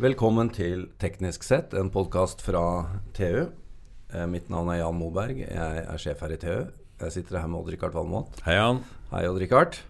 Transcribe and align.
Velkommen 0.00 0.48
til 0.54 0.86
Teknisk 1.02 1.42
sett, 1.44 1.74
en 1.76 1.90
podkast 1.92 2.40
fra 2.44 2.62
TU. 3.16 3.50
Eh, 4.14 4.26
Mitt 4.30 4.48
navn 4.50 4.70
er 4.72 4.80
Jan 4.80 4.96
Moberg. 4.96 5.42
Jeg 5.44 5.82
er 5.84 6.00
sjef 6.00 6.22
her 6.24 6.32
i 6.34 6.38
TU. 6.40 6.54
Jeg 7.00 7.12
sitter 7.14 7.40
her 7.40 7.48
med 7.50 7.60
Odd-Rikard 7.60 7.92
Valmot. 7.96 8.40
Hei, 8.46 8.54
Jan. 8.56 8.80
Hei, 9.12 9.26
Odd-Rikard. 9.28 9.80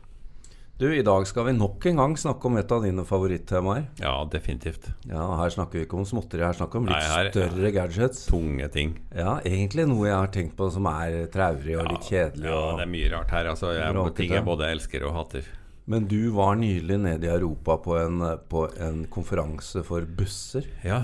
Du, 0.81 0.87
I 0.96 1.03
dag 1.04 1.26
skal 1.28 1.44
vi 1.51 1.53
nok 1.53 1.85
en 1.90 1.99
gang 2.01 2.15
snakke 2.17 2.49
om 2.49 2.56
et 2.56 2.72
av 2.72 2.83
dine 2.87 3.04
favorittemaer. 3.04 3.85
Ja, 4.01 4.15
definitivt. 4.33 4.88
Ja, 5.10 5.26
Her 5.42 5.53
snakker 5.53 5.76
vi 5.78 5.85
ikke 5.85 5.99
om 6.01 6.06
småtteri, 6.08 6.40
her 6.47 6.56
snakker 6.56 6.81
vi 6.81 6.87
om 6.87 6.88
litt 6.88 6.97
Nei, 6.97 7.11
her- 7.13 7.31
større 7.35 7.72
gadgets. 7.77 8.24
Tunge 8.31 8.69
ting. 8.72 8.95
Ja, 9.15 9.37
Egentlig 9.45 9.87
noe 9.90 10.08
jeg 10.08 10.17
har 10.17 10.33
tenkt 10.33 10.56
på 10.56 10.71
som 10.72 10.87
er 10.88 11.27
traurig 11.29 11.77
og 11.79 11.87
litt 11.92 12.08
kjedelig. 12.08 12.49
Ja, 12.49 12.56
og- 12.56 12.79
det 12.81 12.87
er 12.88 12.92
mye 12.97 13.11
rart 13.13 13.31
her. 13.31 13.51
Altså, 13.53 13.74
jeg, 13.77 14.15
ting 14.17 14.31
jeg 14.33 14.45
både 14.45 14.71
elsker 14.72 15.04
og 15.06 15.15
hater. 15.21 15.45
Men 15.91 16.07
du 16.07 16.30
var 16.37 16.55
nylig 16.55 17.01
nede 17.03 17.27
i 17.27 17.33
Europa 17.33 17.77
på 17.83 17.97
en, 17.98 18.21
på 18.51 18.67
en 18.79 19.05
konferanse 19.11 19.83
for 19.87 20.07
busser. 20.07 20.69
Ja, 20.87 21.03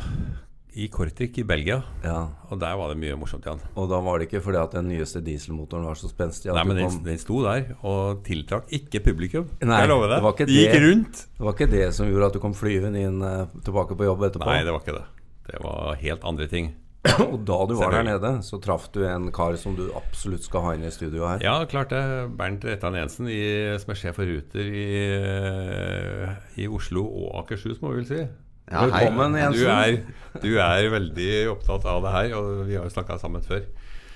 i 0.77 0.87
Kortrijk 0.93 1.39
i 1.41 1.45
Belgia. 1.49 1.79
Ja, 2.05 2.29
Og 2.53 2.61
der 2.61 2.75
var 2.77 2.91
det 2.93 2.99
mye 3.01 3.17
morsomt, 3.17 3.47
igjen. 3.49 3.63
Og 3.81 3.89
da 3.89 3.99
var 4.05 4.21
det 4.21 4.27
ikke 4.29 4.43
fordi 4.45 4.59
at 4.61 4.75
den 4.77 4.91
nyeste 4.93 5.23
dieselmotoren 5.25 5.87
var 5.89 5.97
så 5.97 6.11
spenstig. 6.11 6.53
Nei, 6.53 6.65
men 6.69 6.77
den, 6.83 6.99
den 7.07 7.21
sto 7.23 7.41
der 7.47 7.71
og 7.81 8.21
tiltrakk 8.27 8.69
ikke 8.77 9.01
publikum. 9.09 9.49
Nei, 9.65 9.81
jeg 9.83 9.91
lover 9.91 10.13
deg. 10.13 10.19
det 10.21 10.27
var 10.27 10.37
ikke 10.37 10.49
gikk 10.53 10.75
det. 10.77 10.83
rundt. 10.85 11.23
Det 11.39 11.47
var 11.49 11.57
ikke 11.57 11.71
det 11.73 11.87
som 11.97 12.11
gjorde 12.13 12.29
at 12.29 12.37
du 12.37 12.43
kom 12.45 12.55
flyvende 12.55 13.07
inn 13.09 13.25
eh, 13.25 13.55
tilbake 13.65 13.97
på 13.97 14.11
jobb 14.11 14.27
etterpå. 14.29 14.51
Nei, 14.53 14.61
det 14.69 14.77
var 14.77 14.85
ikke 14.85 14.99
det. 14.99 15.07
Det 15.49 15.63
var 15.65 15.97
helt 16.03 16.29
andre 16.29 16.51
ting. 16.53 16.75
og 17.27 17.39
da 17.49 17.59
du 17.69 17.75
var 17.79 17.93
der 17.97 18.07
nede, 18.07 18.31
så 18.47 18.59
traff 18.63 18.89
du 18.95 19.01
en 19.09 19.29
kar 19.35 19.57
som 19.61 19.77
du 19.79 19.85
absolutt 19.99 20.47
skal 20.47 20.65
ha 20.67 20.75
inn 20.77 20.87
i 20.89 20.93
studio 20.95 21.27
her. 21.29 21.43
Ja, 21.45 21.57
klart 21.71 21.93
det. 21.95 22.03
Bernt 22.39 22.65
Rettan 22.67 22.97
Jensen, 22.99 23.29
i, 23.33 23.41
som 23.83 23.93
er 23.95 24.01
sjef 24.01 24.19
for 24.19 24.29
Ruter 24.29 24.67
i, 24.67 24.87
eh, 25.17 26.37
i 26.63 26.69
Oslo 26.69 27.05
og 27.07 27.33
Akershus, 27.45 27.81
må 27.83 27.93
vi 27.95 28.03
vel 28.03 28.09
si. 28.11 28.21
Ja, 28.67 28.83
hei. 28.83 28.91
Velkommen, 28.91 29.37
Jensen. 29.39 29.63
Du 29.63 29.71
er, 29.71 30.41
du 30.43 30.53
er 30.59 30.89
veldig 30.97 31.33
opptatt 31.53 31.85
av 31.87 32.01
det 32.07 32.15
her, 32.17 32.33
og 32.39 32.65
vi 32.67 32.79
har 32.79 32.89
jo 32.89 32.95
snakka 32.97 33.19
sammen 33.23 33.45
før. 33.47 33.63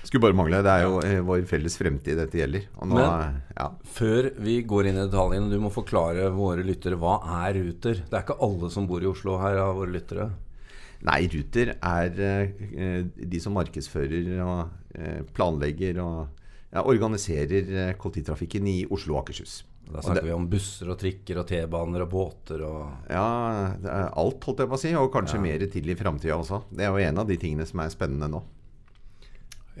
Skulle 0.01 0.23
bare 0.25 0.35
mangle. 0.35 0.59
Det 0.65 0.71
er 0.73 0.83
jo 0.87 0.95
eh, 1.05 1.19
vår 1.23 1.43
felles 1.49 1.75
fremtid 1.77 2.17
dette 2.17 2.39
gjelder. 2.39 2.63
Og 2.81 2.89
nå, 2.89 2.97
Men- 2.97 3.35
ja. 3.55 3.67
Før 3.95 4.31
vi 4.41 4.55
går 4.67 4.89
inn 4.89 4.97
i 4.97 5.05
detaljene, 5.05 5.51
du 5.51 5.59
må 5.61 5.69
forklare 5.71 6.25
våre 6.33 6.65
lyttere 6.65 6.97
hva 6.99 7.19
er 7.45 7.53
Ruter. 7.59 8.01
Det 8.09 8.17
er 8.17 8.25
ikke 8.25 8.39
alle 8.41 8.71
som 8.73 8.87
bor 8.89 9.03
i 9.05 9.09
Oslo 9.11 9.37
her 9.39 9.59
av 9.61 9.75
våre 9.77 9.93
lyttere. 9.93 10.31
Nei, 11.07 11.25
Ruter 11.33 11.71
er 11.81 12.19
eh, 12.21 13.03
de 13.17 13.39
som 13.41 13.55
markedsfører 13.57 14.27
og 14.45 14.69
eh, 14.93 15.21
planlegger 15.33 15.97
og 16.03 16.27
ja, 16.71 16.83
organiserer 16.85 17.71
eh, 17.87 17.93
kollektivtrafikken 17.97 18.67
i 18.69 18.75
Oslo 18.93 19.15
og 19.17 19.23
Akershus. 19.23 19.63
Da 19.91 19.99
snakker 20.05 20.21
det- 20.21 20.29
vi 20.29 20.35
om 20.35 20.45
busser 20.47 20.91
og 20.93 20.99
trikker 21.01 21.39
og 21.41 21.47
T-baner 21.49 22.05
og 22.05 22.11
båter 22.13 22.61
og 22.63 23.09
Ja, 23.09 23.25
alt, 24.13 24.43
holdt 24.45 24.59
jeg 24.63 24.69
på 24.69 24.77
å 24.77 24.79
si, 24.79 24.93
og 24.95 25.09
kanskje 25.11 25.35
Ja. 25.35 25.41
mer 25.41 25.65
til 25.67 25.89
i 25.89 25.95
framtida 25.95 26.37
også. 26.37 26.61
Det 26.71 26.85
er 26.85 26.91
jo 26.93 27.01
en 27.09 27.17
av 27.17 27.27
de 27.27 27.35
tingene 27.37 27.65
som 27.67 27.79
er 27.81 27.89
spennende 27.89 28.29
nå. 28.29 28.43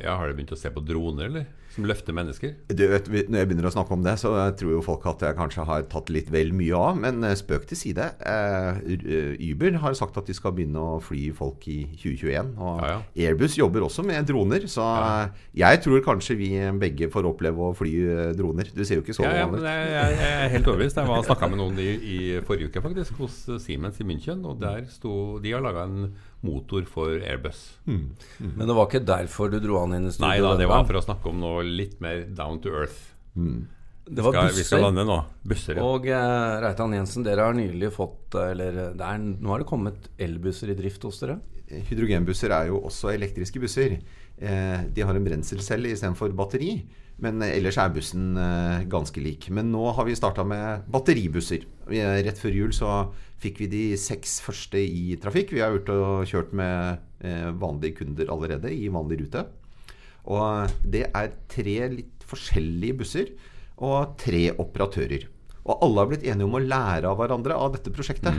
Ja, 0.01 0.17
Har 0.17 0.27
du 0.27 0.33
begynt 0.33 0.51
å 0.51 0.57
se 0.57 0.69
på 0.73 0.83
droner, 0.83 1.25
eller? 1.29 1.45
Som 1.71 1.85
løfter 1.87 2.15
mennesker? 2.15 2.53
Du 2.67 2.83
vet, 2.91 3.07
Når 3.07 3.37
jeg 3.41 3.47
begynner 3.47 3.69
å 3.69 3.73
snakke 3.73 3.95
om 3.95 4.01
det, 4.03 4.17
så 4.19 4.33
tror 4.59 4.73
jo 4.75 4.81
folk 4.83 5.05
at 5.07 5.23
jeg 5.23 5.37
kanskje 5.37 5.63
har 5.67 5.85
tatt 5.91 6.09
litt 6.11 6.31
vel 6.33 6.51
mye 6.57 6.75
av. 6.75 6.97
Men 6.99 7.23
eh, 7.23 7.35
spøk 7.39 7.67
til 7.69 7.79
side. 7.79 8.09
Eh, 8.27 8.81
Uber 9.51 9.77
har 9.83 9.95
sagt 9.97 10.17
at 10.19 10.27
de 10.27 10.35
skal 10.35 10.53
begynne 10.57 10.81
å 10.81 10.99
fly 11.03 11.29
folk 11.35 11.63
i 11.71 11.79
2021. 12.01 12.53
Og 12.59 12.81
Ja, 12.81 12.89
ja. 12.91 13.29
Airbus 13.29 13.55
jobber 13.59 13.85
også 13.87 14.03
med 14.07 14.27
droner. 14.27 14.65
Så 14.71 14.83
ja. 14.83 15.29
jeg 15.63 15.83
tror 15.85 16.03
kanskje 16.05 16.35
vi 16.39 16.49
begge 16.81 17.07
får 17.13 17.29
oppleve 17.31 17.69
å 17.69 17.75
fly 17.77 17.93
eh, 18.03 18.33
droner. 18.37 18.71
Du 18.75 18.83
ser 18.83 18.99
jo 18.99 19.05
ikke 19.05 19.15
så 19.15 19.23
Ja, 19.27 19.35
ja, 19.39 19.45
gammel 19.45 19.63
ut. 19.63 19.69
jeg, 19.69 19.93
jeg, 19.95 20.17
jeg 20.19 20.41
er 20.41 20.51
helt 20.57 20.67
overbevist. 20.73 20.99
Jeg 20.99 21.11
var 21.13 21.23
snakka 21.29 21.51
med 21.53 21.61
noen 21.63 21.79
i, 21.81 21.89
i 21.95 22.19
forrige 22.47 22.71
uke 22.71 22.83
faktisk 22.83 23.23
hos 23.23 23.39
Siemens 23.63 24.01
i 24.03 24.07
München. 24.07 24.43
Og 24.47 24.59
der 24.61 24.83
sto 24.91 25.39
De 25.41 25.55
har 25.55 25.63
laga 25.63 25.87
en 25.87 26.11
motor 26.41 26.81
for 26.89 27.21
Airbus. 27.21 27.57
Men 27.85 28.63
det 28.65 28.73
var 28.73 28.87
ikke 28.87 29.03
derfor 29.05 29.51
du 29.53 29.59
dro 29.61 29.77
han 29.83 29.93
inn 29.93 30.07
i 30.09 30.13
studio? 30.13 30.25
Nei 30.25 30.39
da, 30.41 30.55
det 30.57 30.65
var 30.71 30.87
for 30.89 30.97
å 30.97 31.03
snakke 31.05 31.29
om 31.29 31.37
noe 31.37 31.60
litt 31.67 31.99
mer 32.03 32.25
down 32.35 32.61
to 32.63 32.73
earth. 32.81 33.11
Det 34.11 34.23
var 34.25 34.33
Skal, 34.33 34.49
vi 34.57 34.63
skal 34.65 34.81
lande 34.87 35.05
nå. 35.07 35.17
Busser, 35.47 35.77
ja. 35.77 35.85
Og 35.85 36.07
eh, 36.09 36.55
Reitan 36.63 36.95
Jensen, 36.97 37.23
dere 37.23 37.45
har 37.47 37.55
nylig 37.55 37.91
fått 37.95 38.35
eh, 38.35 38.49
Eller 38.55 38.79
det 38.97 39.05
er, 39.07 39.21
nå 39.21 39.53
har 39.53 39.61
det 39.61 39.69
kommet 39.69 40.09
elbusser 40.19 40.73
i 40.73 40.75
drift 40.75 41.05
hos 41.07 41.21
dere? 41.21 41.37
Hydrogenbusser 41.71 42.51
er 42.51 42.71
jo 42.71 42.81
også 42.89 43.13
elektriske 43.13 43.61
busser. 43.61 43.99
Eh, 44.41 44.81
de 44.91 45.05
har 45.05 45.15
en 45.15 45.27
brenselcelle 45.27 45.93
istedenfor 45.93 46.33
batteri. 46.35 46.73
Men 47.21 47.39
eh, 47.45 47.53
ellers 47.59 47.77
er 47.79 47.93
bussen 47.93 48.33
eh, 48.41 48.83
ganske 48.91 49.23
lik. 49.23 49.47
Men 49.53 49.71
nå 49.71 49.85
har 49.95 50.09
vi 50.09 50.17
starta 50.17 50.43
med 50.47 50.89
batteribusser. 50.91 51.63
Vi, 51.87 52.01
eh, 52.01 52.19
rett 52.25 52.41
før 52.41 52.57
jul 52.57 52.75
så 52.75 52.91
fikk 53.41 53.63
vi 53.63 53.69
de 53.71 53.85
seks 54.01 54.39
første 54.43 54.81
i 54.81 55.15
trafikk. 55.21 55.53
Vi 55.55 55.63
har 55.63 55.77
gjort 55.77 55.93
og 55.95 56.27
kjørt 56.29 56.51
med 56.57 56.99
eh, 57.23 57.49
vanlige 57.61 58.01
kunder 58.01 58.33
allerede 58.33 58.73
i 58.73 58.89
vanlig 58.91 59.21
rute. 59.23 59.45
Og 60.29 60.73
det 60.85 61.07
er 61.09 61.33
tre 61.49 61.77
litt 61.91 62.25
forskjellige 62.29 62.97
busser 63.01 63.31
og 63.81 64.17
tre 64.21 64.49
operatører. 64.61 65.25
Og 65.61 65.83
alle 65.85 66.01
har 66.01 66.09
blitt 66.09 66.25
enige 66.25 66.47
om 66.47 66.57
å 66.57 66.63
lære 66.63 67.09
av 67.09 67.17
hverandre 67.19 67.57
av 67.57 67.73
dette 67.75 67.93
prosjektet. 67.93 68.33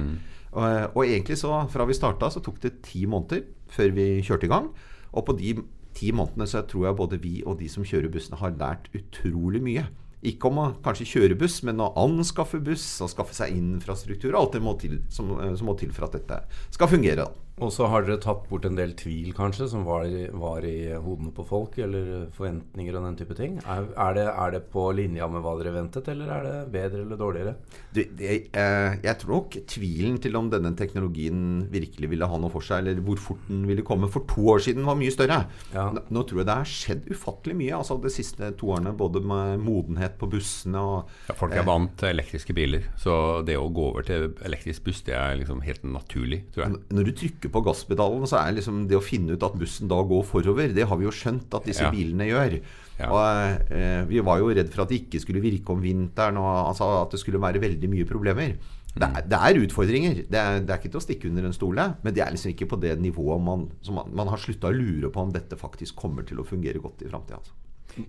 Og, 0.52 0.64
og 0.98 1.04
egentlig 1.06 1.38
så, 1.40 1.54
fra 1.72 1.86
vi 1.88 1.96
starta, 1.96 2.28
så 2.30 2.42
tok 2.44 2.60
det 2.62 2.80
ti 2.86 3.06
måneder 3.08 3.46
før 3.72 3.94
vi 3.96 4.06
kjørte 4.26 4.48
i 4.48 4.52
gang. 4.52 4.68
Og 5.12 5.26
på 5.26 5.36
de 5.38 5.56
ti 5.96 6.12
månedene 6.14 6.48
så 6.48 6.62
tror 6.68 6.88
jeg 6.88 6.98
både 6.98 7.20
vi 7.22 7.34
og 7.46 7.58
de 7.60 7.68
som 7.72 7.84
kjører 7.86 8.12
bussene, 8.12 8.40
har 8.40 8.54
lært 8.58 8.90
utrolig 8.96 9.62
mye. 9.64 9.86
Ikke 10.22 10.52
om 10.52 10.60
å 10.62 10.68
kanskje 10.84 11.08
kjøre 11.16 11.36
buss, 11.38 11.58
men 11.66 11.82
å 11.82 11.90
anskaffe 11.98 12.60
buss 12.62 12.84
og 13.02 13.10
skaffe 13.10 13.34
seg 13.34 13.56
infrastruktur. 13.56 14.36
Alt 14.38 14.54
det 14.54 14.62
må 14.62 14.76
til, 14.78 15.00
som, 15.10 15.32
som 15.58 15.66
må 15.66 15.74
til 15.78 15.90
for 15.94 16.06
at 16.06 16.14
dette 16.14 16.38
skal 16.70 16.90
fungere. 16.92 17.24
da. 17.24 17.51
Og 17.60 17.68
så 17.74 17.84
har 17.90 18.06
dere 18.06 18.20
tatt 18.22 18.46
bort 18.48 18.64
en 18.64 18.76
del 18.78 18.94
tvil, 18.96 19.32
kanskje, 19.36 19.68
som 19.68 19.84
var, 19.84 20.06
var 20.40 20.64
i 20.64 20.94
hodene 20.96 21.32
på 21.36 21.44
folk, 21.46 21.76
eller 21.84 22.26
forventninger 22.32 22.96
og 22.96 23.04
den 23.06 23.18
type 23.20 23.36
ting. 23.36 23.58
Er, 23.60 23.90
er, 23.92 24.14
det, 24.16 24.24
er 24.30 24.54
det 24.54 24.62
på 24.72 24.86
linja 24.96 25.28
med 25.30 25.44
hva 25.44 25.52
dere 25.60 25.74
ventet, 25.76 26.08
eller 26.08 26.32
er 26.32 26.46
det 26.46 26.54
bedre 26.72 27.02
eller 27.04 27.20
dårligere? 27.20 27.54
Det, 27.92 28.06
det, 28.18 28.38
eh, 28.56 28.96
jeg 29.04 29.18
tror 29.20 29.34
nok 29.36 29.58
tvilen 29.68 30.16
til 30.24 30.38
om 30.40 30.48
denne 30.52 30.72
teknologien 30.78 31.66
virkelig 31.72 32.10
ville 32.14 32.28
ha 32.28 32.40
noe 32.40 32.52
for 32.52 32.64
seg, 32.64 32.82
eller 32.82 33.04
hvor 33.04 33.20
fort 33.20 33.44
den 33.50 33.66
ville 33.68 33.84
komme 33.86 34.10
for 34.12 34.26
to 34.32 34.46
år 34.54 34.64
siden, 34.64 34.88
var 34.88 34.98
mye 34.98 35.12
større. 35.14 35.42
Ja. 35.74 35.86
Nå, 35.92 36.06
nå 36.08 36.24
tror 36.26 36.42
jeg 36.42 36.48
det 36.48 36.58
har 36.62 36.72
skjedd 36.72 37.12
ufattelig 37.12 37.58
mye 37.60 37.76
altså 37.78 37.98
de 38.00 38.14
siste 38.16 38.50
to 38.58 38.72
årene. 38.72 38.96
Både 38.96 39.20
med 39.20 39.60
modenhet 39.62 40.16
på 40.20 40.30
bussene 40.32 40.80
og 40.80 41.28
Ja, 41.28 41.36
folk 41.36 41.54
er 41.54 41.68
vant 41.68 41.94
til 42.00 42.14
elektriske 42.14 42.56
biler, 42.56 42.88
så 43.00 43.14
det 43.46 43.60
å 43.60 43.68
gå 43.68 43.86
over 43.92 44.08
til 44.08 44.30
elektrisk 44.46 44.88
buss, 44.88 45.04
det 45.06 45.14
er 45.18 45.36
liksom 45.42 45.62
helt 45.66 45.84
naturlig, 45.86 46.42
tror 46.54 46.66
jeg. 46.66 46.82
Når 46.92 47.08
du 47.08 47.14
trykker 47.20 47.41
på 47.50 47.62
gasspedalen, 47.64 48.26
så 48.30 48.38
er 48.38 48.52
liksom 48.58 48.84
det 48.90 48.98
å 48.98 49.02
finne 49.02 49.34
ut 49.34 49.42
at 49.42 49.56
bussen 49.58 49.88
da 49.90 49.98
går 50.06 50.22
forover, 50.28 50.74
det 50.76 50.86
har 50.86 50.96
vi 51.00 51.04
jo 51.08 51.10
skjønt 51.10 51.54
at 51.58 51.64
disse 51.66 51.82
Ja. 51.82 51.90
bilene 51.90 52.28
gjør. 52.28 52.60
Ja. 53.00 53.08
Og 53.10 53.72
eh, 53.72 54.04
Vi 54.06 54.20
var 54.20 54.38
jo 54.38 54.52
redd 54.52 54.70
for 54.70 54.82
at 54.84 54.88
det 54.92 55.00
ikke 55.06 55.20
skulle 55.20 55.42
virke 55.42 55.70
om 55.72 55.80
vinteren, 55.82 56.36
og 56.36 56.68
altså, 56.68 57.02
at 57.02 57.10
det 57.10 57.20
skulle 57.20 57.40
være 57.40 57.58
veldig 57.60 57.88
mye 57.90 58.04
problemer. 58.04 58.54
Det 58.92 59.08
er, 59.08 59.22
det 59.24 59.38
er 59.40 59.58
utfordringer. 59.64 60.14
Det 60.28 60.38
er, 60.38 60.60
det 60.60 60.70
er 60.70 60.78
ikke 60.78 60.90
til 60.92 61.00
å 61.00 61.06
stikke 61.06 61.28
under 61.30 61.46
en 61.48 61.54
stol, 61.56 61.74
men 62.04 62.12
det 62.12 62.20
er 62.20 62.30
liksom 62.30 62.52
ikke 62.52 62.68
på 62.68 62.78
det 62.80 62.98
nivået 63.00 63.40
man, 63.40 63.70
som 63.80 63.94
man, 63.96 64.12
man 64.12 64.28
har 64.28 64.36
slutta 64.36 64.68
å 64.68 64.76
lure 64.76 65.08
på 65.08 65.20
om 65.24 65.32
dette 65.32 65.56
faktisk 65.56 65.96
kommer 65.96 66.22
til 66.28 66.38
å 66.42 66.44
fungere 66.44 66.78
godt 66.78 67.00
i 67.02 67.08
framtida. 67.08 67.40
Altså. 67.40 67.52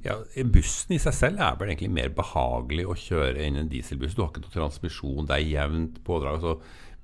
Ja, 0.04 0.16
Bussen 0.48 0.96
i 0.96 1.00
seg 1.00 1.14
selv 1.16 1.40
er 1.44 1.56
vel 1.60 1.72
egentlig 1.74 1.92
mer 1.92 2.12
behagelig 2.16 2.86
å 2.88 2.96
kjøre 2.96 3.42
enn 3.44 3.58
en 3.60 3.72
dieselbuss. 3.72 4.16
Du 4.16 4.22
har 4.24 4.30
ikke 4.32 4.44
noe 4.46 4.54
transmisjon, 4.54 5.26
det 5.28 5.36
er 5.40 5.48
jevnt 5.50 6.04
pådrag. 6.08 6.40
Så 6.44 6.58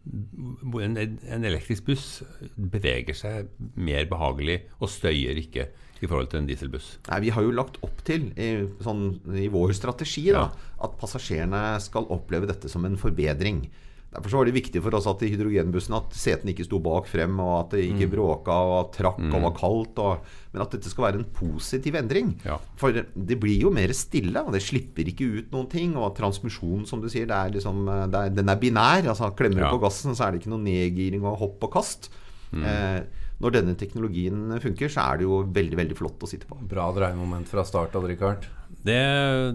en, 0.09 0.97
en 0.97 1.45
elektrisk 1.45 1.85
buss 1.89 2.07
beveger 2.55 3.17
seg 3.17 3.51
mer 3.79 4.07
behagelig 4.09 4.61
og 4.79 4.91
støyer 4.91 5.37
ikke 5.41 5.67
i 5.99 6.07
forhold 6.07 6.29
til 6.31 6.41
en 6.41 6.47
dieselbuss. 6.47 6.93
Nei, 7.09 7.19
Vi 7.25 7.33
har 7.35 7.43
jo 7.43 7.55
lagt 7.55 7.79
opp 7.85 8.01
til, 8.07 8.29
i, 8.39 8.49
sånn, 8.83 9.19
i 9.35 9.49
vår 9.51 9.73
strategi, 9.77 10.29
da, 10.35 10.47
at 10.79 10.95
passasjerene 10.99 11.63
skal 11.83 12.07
oppleve 12.15 12.49
dette 12.49 12.71
som 12.71 12.87
en 12.87 12.97
forbedring. 12.99 13.65
Derfor 14.09 14.31
så 14.33 14.37
var 14.39 14.47
det 14.49 14.55
viktig 14.55 14.81
for 14.81 14.95
oss 14.97 15.05
at 15.05 15.21
i 15.21 15.27
hydrogenbussen 15.29 15.93
at 15.93 16.15
setene 16.17 16.49
ikke 16.55 16.65
sto 16.65 16.79
bak 16.81 17.05
frem, 17.05 17.35
og 17.43 17.51
at 17.59 17.75
det 17.75 17.83
ikke 17.91 18.07
bråka 18.09 18.55
og 18.65 18.87
trakk 18.95 19.19
og 19.27 19.43
var 19.43 19.53
kaldt. 19.59 19.99
Og, 20.01 20.23
men 20.55 20.63
at 20.63 20.71
dette 20.73 20.89
skal 20.89 21.05
være 21.05 21.19
en 21.21 21.27
positiv 21.37 21.93
endring. 21.99 22.31
Ja. 22.43 22.57
For 22.81 22.89
det 22.97 23.37
blir 23.39 23.61
jo 23.67 23.69
mer 23.75 23.93
stille, 23.93 24.41
og 24.41 24.51
det 24.57 24.63
slipper 24.65 25.05
ikke 25.13 25.29
ut 25.37 25.53
noen 25.53 25.69
ting. 25.69 25.93
Og 25.95 26.15
transmisjonen, 26.17 26.87
som 26.89 27.03
du 27.03 27.09
sier, 27.13 27.29
det 27.29 27.37
er 27.37 27.53
liksom, 27.59 27.85
det 28.09 28.23
er, 28.23 28.33
den 28.33 28.49
er 28.49 28.57
binær. 28.57 29.05
altså 29.13 29.29
Klemmer 29.37 29.61
du 29.61 29.67
Ja. 29.67 29.71
på 29.77 29.83
gassen, 29.85 30.17
så 30.17 30.25
er 30.25 30.31
det 30.33 30.41
ikke 30.41 30.55
noe 30.57 30.65
nedgiring 30.65 31.23
og 31.29 31.37
hopp 31.45 31.69
og 31.69 31.73
kast. 31.77 32.09
Eh, 32.49 33.01
når 33.39 33.53
denne 33.55 33.75
teknologien 33.77 34.57
funker, 34.59 34.89
så 34.89 35.05
er 35.13 35.17
det 35.21 35.29
jo 35.29 35.43
veldig 35.45 35.77
veldig 35.77 35.95
flott 35.95 36.25
å 36.25 36.27
sitte 36.27 36.49
på. 36.49 36.57
Bra 36.67 36.89
dreiemoment 36.97 37.47
fra 37.47 37.61
start 37.63 37.93
Richard. 38.09 38.49
Det, 38.79 38.95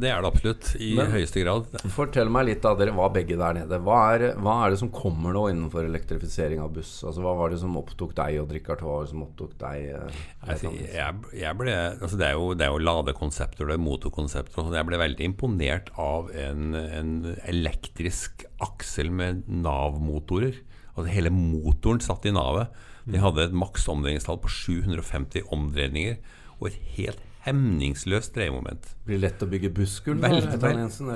det 0.02 0.08
er 0.12 0.20
det 0.20 0.28
absolutt, 0.28 0.66
i 0.84 0.90
Men- 0.98 1.08
høyeste 1.14 1.40
grad. 1.40 1.64
Fortell 1.94 2.28
meg 2.28 2.44
litt 2.48 2.60
da. 2.62 2.74
dere 2.76 2.92
var 2.92 3.08
begge 3.14 3.38
der 3.40 3.54
nede. 3.56 3.78
Hva 3.80 4.00
er, 4.14 4.24
hva 4.36 4.56
er 4.66 4.74
det 4.74 4.78
som 4.82 4.90
kommer 4.92 5.32
nå 5.32 5.46
innenfor 5.48 5.86
elektrifisering 5.88 6.60
av 6.60 6.74
buss? 6.76 6.90
Altså 7.06 7.22
Hva 7.24 7.32
var 7.38 7.50
det 7.54 7.60
som 7.62 7.76
opptok 7.80 8.12
deg, 8.18 8.36
og 8.42 8.52
Richard? 8.52 8.82
Hva 8.84 8.98
var 8.98 9.06
det 9.06 9.12
som 9.14 9.22
opptok 9.24 9.54
deg? 9.62 9.86
eh, 9.96 10.20
Altså, 10.44 10.74
jeg, 10.76 11.22
jeg 11.40 11.56
ble, 11.56 11.72
altså 12.02 12.18
det, 12.20 12.26
er 12.28 12.36
jo, 12.36 12.50
det 12.54 12.66
er 12.66 12.74
jo 12.74 12.84
ladekonsepter 12.84 13.66
det 13.72 13.78
er 13.78 13.84
motorkonsepter. 13.86 14.60
og 14.66 14.74
Jeg 14.76 14.90
ble 14.90 15.00
veldig 15.00 15.24
imponert 15.30 15.88
av 15.96 16.28
en, 16.36 16.74
en 16.76 17.14
elektrisk 17.48 18.44
aksel 18.60 19.08
med 19.10 19.44
Nav-motorer. 19.48 20.60
Altså 20.94 21.08
hele 21.10 21.32
motoren 21.34 21.98
satt 22.04 22.26
i 22.28 22.34
navet. 22.34 22.68
De 23.08 23.18
hadde 23.20 23.48
et 23.48 23.56
maks 23.56 23.88
omdreiningstall 23.88 24.38
på 24.40 24.48
750 24.52 25.48
omdreininger 25.52 26.20
og 26.60 26.68
et 26.70 26.76
helt 26.98 27.20
hemningsløst 27.44 28.34
dreiemoment. 28.36 28.86
Blir 29.04 29.20
lett 29.20 29.42
å 29.44 29.48
bygge 29.48 29.70
busskull? 29.76 30.20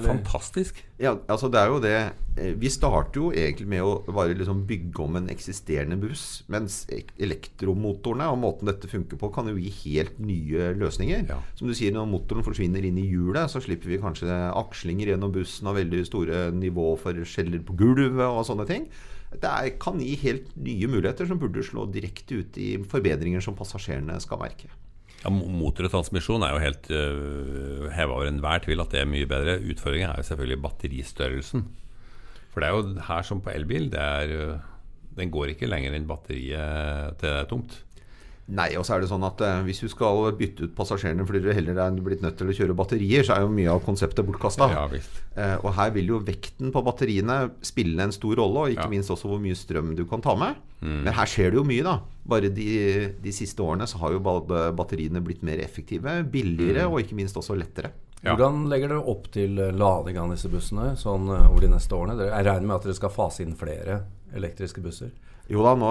Fantastisk. 0.04 0.82
Ja, 1.00 1.14
altså 1.30 1.48
det 1.52 1.60
er 1.60 1.70
jo 1.70 1.78
det 1.80 1.92
eh, 1.94 2.54
Vi 2.58 2.70
starter 2.72 3.20
jo 3.20 3.28
egentlig 3.30 3.68
med 3.70 3.84
å 3.86 3.92
bare 4.10 4.36
liksom 4.36 4.64
bygge 4.68 5.04
om 5.04 5.18
en 5.20 5.30
eksisterende 5.32 5.96
buss. 6.00 6.42
Mens 6.52 6.82
elektromotorene 6.90 8.28
og 8.28 8.40
måten 8.42 8.68
dette 8.68 8.90
funker 8.90 9.20
på, 9.20 9.30
kan 9.34 9.48
jo 9.48 9.56
gi 9.56 9.72
helt 9.84 10.18
nye 10.20 10.72
løsninger. 10.78 11.28
Ja. 11.30 11.38
Som 11.58 11.70
du 11.70 11.76
sier, 11.78 11.94
når 11.96 12.10
motoren 12.10 12.46
forsvinner 12.46 12.84
inn 12.84 13.00
i 13.00 13.06
hjulet, 13.08 13.48
så 13.52 13.62
slipper 13.64 13.94
vi 13.94 14.02
kanskje 14.02 14.40
akslinger 14.52 15.14
gjennom 15.14 15.32
bussen 15.34 15.70
og 15.70 15.78
veldig 15.80 16.02
store 16.08 16.48
nivå 16.56 16.90
for 17.00 17.24
skjeller 17.28 17.64
på 17.64 17.78
gulvet 17.78 18.26
og 18.26 18.44
sånne 18.48 18.68
ting. 18.68 18.90
Det 19.28 19.48
er, 19.48 19.74
kan 19.80 20.00
gi 20.00 20.14
helt 20.22 20.52
nye 20.56 20.88
muligheter 20.88 21.28
som 21.28 21.40
burde 21.40 21.64
slå 21.64 21.84
direkte 21.92 22.40
ut 22.40 22.60
i 22.60 22.74
forbedringer 22.88 23.44
som 23.44 23.56
passasjerene 23.56 24.16
skal 24.24 24.40
merke. 24.40 24.70
Ja, 25.24 25.32
mo- 25.34 25.48
motor 25.50 25.88
og 25.88 25.92
transmisjon 25.96 26.44
er 26.46 26.54
jo 26.54 26.62
helt 26.62 26.88
uh, 26.94 27.88
heva 27.90 28.14
over 28.20 28.28
enhver 28.30 28.62
tvil 28.62 28.82
at 28.84 28.92
det 28.94 29.00
er 29.02 29.10
mye 29.10 29.26
bedre. 29.30 29.56
Utfordringen 29.72 30.12
er 30.12 30.20
jo 30.20 30.28
selvfølgelig 30.30 30.62
batteristørrelsen. 30.62 31.64
For 32.52 32.62
det 32.62 32.68
er 32.68 32.76
jo 32.76 33.06
her 33.08 33.26
som 33.26 33.40
på 33.42 33.50
elbil, 33.50 33.88
det 33.92 33.98
er, 34.04 34.34
uh, 34.54 35.10
den 35.18 35.32
går 35.34 35.54
ikke 35.56 35.66
lenger 35.70 35.96
enn 35.98 36.06
batteriet 36.06 37.18
til 37.18 37.28
det 37.28 37.34
er 37.42 37.50
tomt. 37.50 37.80
Nei, 38.48 38.70
og 38.80 38.84
så 38.88 38.94
er 38.96 39.02
det 39.02 39.10
sånn 39.10 39.24
at 39.28 39.42
eh, 39.44 39.58
Hvis 39.66 39.82
du 39.84 39.90
skal 39.92 40.30
bytte 40.38 40.64
ut 40.64 40.72
passasjerene 40.78 41.26
fordi 41.28 41.42
du 41.44 41.50
heller 41.52 41.76
er 41.84 41.98
blitt 42.00 42.22
nødt 42.24 42.38
til 42.40 42.48
å 42.48 42.54
kjøre 42.56 42.76
batterier, 42.78 43.20
så 43.28 43.34
er 43.36 43.42
jo 43.44 43.50
mye 43.52 43.68
av 43.68 43.82
konseptet 43.84 44.24
bortkasta. 44.24 44.70
Ja. 44.72 44.86
Eh, 45.36 45.56
og 45.60 45.74
her 45.76 45.90
vil 45.92 46.08
jo 46.14 46.20
vekten 46.24 46.72
på 46.72 46.80
batteriene 46.86 47.50
spille 47.60 48.00
en 48.06 48.14
stor 48.16 48.40
rolle, 48.40 48.58
og 48.64 48.72
ikke 48.72 48.86
Ja. 48.88 48.94
minst 48.94 49.10
også 49.12 49.28
hvor 49.28 49.38
mye 49.44 49.52
strøm 49.58 49.94
du 49.98 50.06
kan 50.08 50.24
ta 50.24 50.34
med. 50.34 50.56
Mm. 50.80 51.02
Men 51.04 51.12
her 51.12 51.26
skjer 51.28 51.50
det 51.52 51.60
jo 51.60 51.64
mye, 51.68 51.84
da. 51.84 51.98
Bare 52.28 52.48
de, 52.48 53.14
de 53.20 53.32
siste 53.36 53.60
årene 53.60 53.84
så 53.86 53.98
har 54.00 54.12
jo 54.16 54.20
batteriene 54.24 55.20
blitt 55.24 55.42
mer 55.44 55.58
effektive, 55.60 56.24
billigere 56.32 56.86
Mm. 56.88 56.92
og 56.92 57.00
ikke 57.04 57.16
minst 57.20 57.36
også 57.36 57.52
lettere. 57.58 57.92
Ja. 58.24 58.32
Hvordan 58.32 58.64
legger 58.70 58.90
dere 58.90 59.10
opp 59.12 59.28
til 59.34 59.60
eh, 59.62 59.74
lading 59.74 60.18
av 60.18 60.32
disse 60.34 60.50
bussene 60.50 60.90
sånn 60.98 61.28
eh, 61.30 61.46
over 61.46 61.62
de 61.62 61.70
neste 61.70 61.94
årene? 61.94 62.18
Jeg 62.26 62.46
regner 62.48 62.66
med 62.66 62.76
at 62.80 62.88
dere 62.88 62.98
skal 62.98 63.14
fase 63.14 63.44
inn 63.44 63.54
flere 63.58 64.00
elektriske 64.34 64.82
busser? 64.82 65.12
Jo 65.48 65.62
da, 65.64 65.72
nå, 65.78 65.90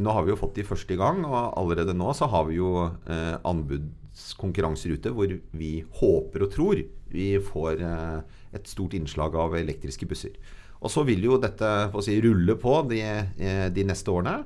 nå 0.00 0.12
har 0.16 0.24
vi 0.24 0.32
jo 0.32 0.38
fått 0.40 0.56
de 0.56 0.64
første 0.64 0.94
i 0.94 1.00
gang, 1.00 1.24
og 1.26 1.58
allerede 1.60 1.96
nå 1.96 2.14
så 2.16 2.28
har 2.32 2.46
vi 2.48 2.60
jo 2.60 2.86
eh, 2.86 3.34
anbudskonkurranser 3.44 4.94
ute 4.94 5.12
hvor 5.12 5.34
vi 5.58 5.72
håper 5.98 6.46
og 6.46 6.54
tror 6.54 6.84
vi 7.14 7.26
får 7.42 7.82
eh, 7.84 8.20
et 8.54 8.70
stort 8.70 8.94
innslag 8.96 9.34
av 9.38 9.56
elektriske 9.58 10.08
busser. 10.08 10.38
Og 10.84 10.92
så 10.92 11.04
vil 11.08 11.22
jo 11.24 11.40
dette 11.40 11.68
si, 12.04 12.18
rulle 12.22 12.56
på 12.60 12.76
de, 12.90 13.00
eh, 13.02 13.66
de 13.72 13.86
neste 13.88 14.12
årene. 14.12 14.38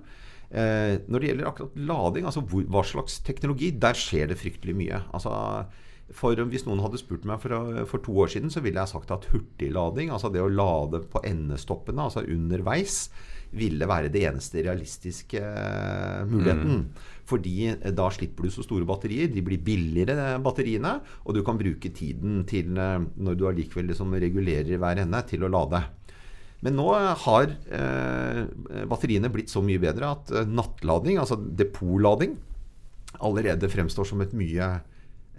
Eh, 0.49 0.97
når 1.11 1.21
det 1.21 1.31
gjelder 1.31 1.51
akkurat 1.51 1.79
lading, 1.91 2.29
altså 2.29 2.43
hvor, 2.47 2.65
hva 2.73 2.85
slags 2.87 3.19
teknologi, 3.27 3.73
der 3.77 3.99
skjer 3.99 4.31
det 4.31 4.39
fryktelig 4.41 4.77
mye. 4.79 5.03
Altså, 5.17 5.33
for 6.15 6.39
Hvis 6.49 6.65
noen 6.65 6.81
hadde 6.81 7.01
spurt 7.01 7.27
meg 7.29 7.43
for, 7.43 7.83
for 7.91 8.01
to 8.01 8.15
år 8.23 8.31
siden, 8.33 8.53
så 8.53 8.63
ville 8.65 8.81
jeg 8.81 8.93
sagt 8.95 9.11
at 9.13 9.27
hurtiglading, 9.33 10.09
altså 10.15 10.31
det 10.33 10.41
å 10.41 10.49
lade 10.49 11.03
på 11.13 11.21
endestoppene, 11.29 12.07
altså 12.09 12.25
underveis, 12.25 13.11
ville 13.57 13.89
være 13.89 14.11
det 14.13 14.25
eneste 14.29 14.65
realistiske 14.65 15.41
muligheten. 15.41 16.33
muligheten. 16.33 16.83
Fordi 17.29 17.55
eh, 17.71 17.93
da 17.97 18.09
slipper 18.13 18.49
du 18.49 18.53
så 18.53 18.65
store 18.65 18.89
batterier. 18.89 19.31
De 19.33 19.45
blir 19.45 19.61
billigere, 19.65 20.17
eh, 20.35 20.41
batteriene. 20.45 20.99
Og 21.27 21.37
du 21.37 21.43
kan 21.45 21.61
bruke 21.61 21.93
tiden 21.95 22.43
til, 22.49 22.77
eh, 22.77 23.07
når 23.17 23.39
du 23.39 23.47
allikevel 23.49 23.89
liksom 23.93 24.17
regulerer 24.17 24.81
hver 24.81 25.05
ende, 25.05 25.23
til 25.29 25.45
å 25.45 25.53
lade. 25.53 25.83
Men 26.65 26.75
nå 26.75 26.89
har 27.23 27.53
eh, 27.71 28.45
batteriene 28.91 29.31
blitt 29.31 29.53
så 29.53 29.63
mye 29.63 29.81
bedre 29.83 30.13
at 30.17 30.33
eh, 30.35 30.49
nattlading, 30.49 31.21
altså 31.23 31.39
depotlading, 31.39 32.35
allerede 33.25 33.71
fremstår 33.71 34.09
som 34.09 34.23
et 34.25 34.35
mye 34.37 34.73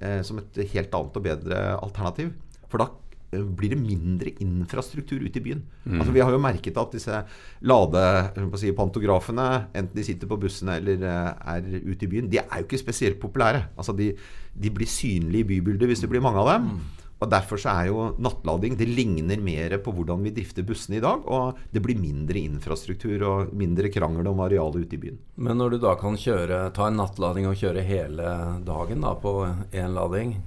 eh, 0.01 0.22
Som 0.25 0.40
et 0.42 0.60
helt 0.74 0.96
annet 0.96 1.19
og 1.19 1.24
bedre 1.24 1.62
alternativ. 1.78 2.34
For 2.69 2.78
da 2.81 2.88
eh, 3.34 3.44
blir 3.44 3.69
det 3.74 3.80
mindre 3.81 4.34
infrastruktur 4.44 5.22
ute 5.24 5.40
i 5.40 5.46
byen. 5.46 5.63
Altså 5.90 6.12
Vi 6.16 6.24
har 6.24 6.31
jo 6.31 6.42
merket 6.42 6.78
at 6.78 6.94
disse 6.94 7.24
ladepantografene, 7.62 9.48
enten 9.74 9.96
de 9.96 10.04
sitter 10.06 10.28
på 10.30 10.40
bussene 10.42 10.78
eller 10.81 10.98
eh, 11.04 11.34
er 11.56 11.62
ute 11.90 12.06
i 12.06 12.12
byen, 12.12 12.31
de 12.31 12.38
er 12.42 12.57
jo 12.57 12.68
ikke 12.68 12.84
spesielt 12.86 13.19
populære. 13.22 13.62
Altså 13.78 13.94
De, 13.94 14.13
de 14.54 14.69
blir 14.72 14.88
synlige 14.88 15.46
i 15.46 15.50
bybildet 15.54 15.88
hvis 15.88 16.02
det 16.06 16.10
blir 16.10 16.22
mange 16.25 16.40
av 16.40 16.54
dem. 16.56 16.72
Og 17.19 17.27
Derfor 17.27 17.60
så 17.60 17.74
er 17.74 17.89
jo 17.89 18.04
nattlading 18.21 18.77
Det 18.80 18.88
ligner 18.88 19.42
mer 19.44 19.75
på 19.83 19.92
hvordan 19.95 20.24
vi 20.24 20.31
drifter 20.36 20.63
bussene 20.68 21.00
i 21.00 21.04
dag. 21.04 21.25
Og 21.27 21.60
det 21.74 21.83
blir 21.83 22.00
mindre 22.00 22.39
infrastruktur 22.39 23.25
og 23.27 23.54
mindre 23.60 23.92
krangel 23.92 24.30
om 24.31 24.39
arealet 24.45 24.86
ute 24.86 24.95
i 24.95 25.01
byen. 25.04 25.19
Men 25.36 25.60
når 25.60 25.75
du 25.75 25.81
da 25.83 25.95
kan 26.00 26.18
kjøre, 26.19 26.69
ta 26.75 26.88
en 26.88 27.00
nattlading 27.01 27.50
og 27.50 27.60
kjøre 27.60 27.83
hele 27.86 28.31
dagen 28.68 29.04
da 29.04 29.13
på 29.19 29.36
én 29.75 29.95
lading, 29.95 30.38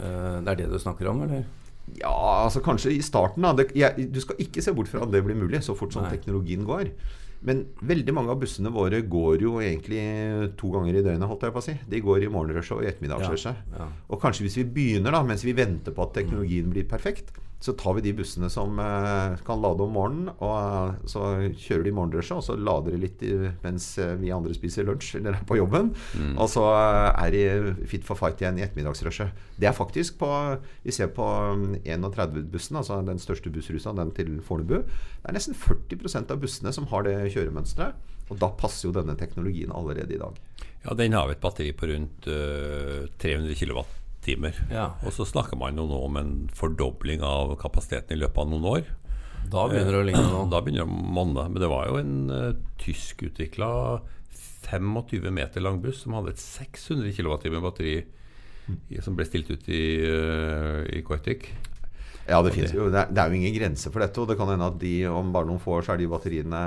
eh, 0.00 0.36
det 0.40 0.54
er 0.54 0.62
det 0.62 0.72
du 0.72 0.78
snakker 0.80 1.12
om, 1.12 1.24
eller? 1.28 1.46
Ja, 1.98 2.44
altså 2.44 2.60
kanskje 2.64 2.92
i 2.94 3.00
starten. 3.02 3.42
da 3.42 3.52
det, 3.52 3.70
ja, 3.74 3.90
Du 3.96 4.20
skal 4.20 4.36
ikke 4.38 4.62
se 4.62 4.72
bort 4.72 4.88
fra 4.88 5.02
at 5.02 5.10
det 5.14 5.24
blir 5.24 5.38
mulig, 5.38 5.62
så 5.64 5.76
fort 5.76 5.92
som 5.92 6.04
Nei. 6.04 6.12
teknologien 6.16 6.64
går. 6.64 6.92
Men 7.46 7.66
veldig 7.86 8.12
mange 8.14 8.32
av 8.34 8.40
bussene 8.40 8.70
våre 8.74 9.00
går 9.06 9.42
jo 9.44 9.58
egentlig 9.62 10.02
to 10.58 10.72
ganger 10.74 10.96
i 10.98 11.02
døgnet. 11.02 11.28
holdt 11.28 11.42
jeg 11.46 11.54
på 11.54 11.60
å 11.62 11.66
si. 11.68 11.74
De 11.88 12.00
går 12.00 12.24
i 12.24 12.30
morgenrushet 12.34 12.76
og 12.76 12.82
i 12.82 12.88
ettermiddagsrushet. 12.90 13.60
Ja, 13.72 13.84
ja. 13.84 13.88
Og 14.10 14.20
kanskje 14.20 14.46
hvis 14.46 14.58
vi 14.58 14.64
begynner 14.64 15.14
da, 15.14 15.22
mens 15.22 15.44
vi 15.46 15.54
venter 15.54 15.94
på 15.94 16.02
at 16.02 16.14
teknologien 16.18 16.70
blir 16.72 16.88
perfekt, 16.90 17.30
så 17.60 17.72
tar 17.74 17.96
vi 17.96 18.04
de 18.06 18.12
bussene 18.14 18.46
som 18.50 18.78
eh, 18.78 19.38
kan 19.46 19.58
lade 19.58 19.82
om 19.82 19.96
morgenen, 19.96 20.28
og 20.38 20.52
eh, 20.54 21.08
så 21.10 21.22
kjører 21.58 21.88
de 21.88 21.94
morgenrushet, 21.96 22.36
og 22.38 22.44
så 22.46 22.54
lader 22.54 22.94
de 22.94 23.00
litt 23.02 23.24
mens 23.64 23.90
eh, 23.98 24.14
vi 24.20 24.30
andre 24.34 24.54
spiser 24.54 24.86
lunsj 24.86 25.16
eller 25.18 25.40
er 25.40 25.48
på 25.48 25.58
jobben. 25.58 25.90
Og 26.38 26.46
så 26.52 26.62
er 26.70 27.34
de 27.34 27.42
fit 27.90 28.06
for 28.06 28.18
fight 28.18 28.38
igjen 28.42 28.60
i 28.60 28.64
ettermiddagsrushet. 28.66 29.42
Det 29.58 29.66
er 29.66 29.74
faktisk 29.74 30.20
på 30.20 30.30
Vi 30.84 30.94
ser 30.94 31.10
på 31.14 31.24
mm, 31.26 31.80
31-bussen, 31.82 32.78
altså 32.78 33.00
den 33.06 33.18
største 33.18 33.50
bussrusa, 33.50 33.92
den 33.96 34.14
til 34.14 34.38
Fornebu. 34.44 34.78
Det 34.84 35.26
er 35.26 35.34
nesten 35.34 35.58
40% 35.58 36.30
av 36.30 36.38
bussene 36.42 36.72
som 36.74 36.86
har 36.92 37.08
det 37.08 37.18
kjøremønsteret. 37.34 38.14
Og 38.28 38.38
da 38.38 38.52
passer 38.54 38.86
jo 38.86 38.94
denne 38.94 39.16
teknologien 39.18 39.72
allerede 39.74 40.14
i 40.14 40.20
dag. 40.20 40.36
Ja, 40.84 40.94
Den 40.94 41.16
har 41.16 41.26
vi 41.26 41.34
et 41.34 41.42
batteri 41.42 41.72
på 41.72 41.88
rundt 41.90 42.28
øh, 42.30 43.08
300 43.18 43.56
kWt. 44.28 44.62
Ja. 44.72 44.90
Og 45.04 45.14
så 45.16 45.26
snakker 45.28 45.58
man 45.60 45.78
jo 45.78 45.86
nå 45.88 45.98
om 46.06 46.18
en 46.20 46.32
fordobling 46.56 47.24
av 47.26 47.56
kapasiteten 47.60 48.16
i 48.16 48.20
løpet 48.22 48.44
av 48.44 48.50
noen 48.52 48.68
år. 48.76 48.90
Da 49.48 49.64
begynner 49.68 49.94
det 49.94 50.02
å 50.02 50.06
ligne 50.06 50.26
noe. 50.28 50.46
Da 50.52 50.60
begynner 50.64 50.84
det 50.84 50.90
å 50.90 51.14
monne. 51.16 51.46
Men 51.48 51.62
det 51.62 51.70
var 51.72 51.88
jo 51.88 51.98
en 52.00 52.14
uh, 52.32 52.52
tyskutvikla 52.82 53.70
25 54.68 55.30
meter 55.32 55.64
lang 55.64 55.80
buss 55.80 56.02
som 56.04 56.16
hadde 56.18 56.34
et 56.34 56.42
600 56.42 57.14
kWt 57.16 57.48
batteri 57.64 57.94
i, 58.92 58.98
som 59.00 59.16
ble 59.16 59.24
stilt 59.24 59.48
ut 59.48 59.70
i, 59.72 59.82
uh, 60.04 60.84
i 60.92 61.00
Koitik. 61.06 61.48
Ja, 62.28 62.42
det, 62.44 62.52
jo, 62.60 62.90
det, 62.92 63.06
er, 63.06 63.12
det 63.14 63.22
er 63.22 63.30
jo 63.30 63.38
ingen 63.38 63.54
grense 63.56 63.92
for 63.92 64.04
dette. 64.04 64.20
Og 64.20 64.28
det 64.28 64.36
kan 64.40 64.50
hende 64.52 64.68
at 64.68 64.76
de 64.82 64.94
om 65.08 65.32
bare 65.32 65.48
noen 65.48 65.62
få 65.62 65.78
år 65.78 65.86
så 65.86 65.94
er 65.94 66.02
de 66.02 66.10
batteriene 66.12 66.64